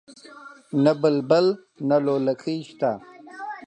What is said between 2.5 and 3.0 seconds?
شته